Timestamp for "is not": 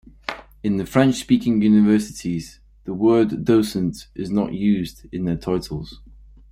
4.15-4.51